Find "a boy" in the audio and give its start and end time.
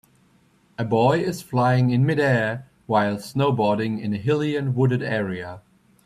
0.79-1.19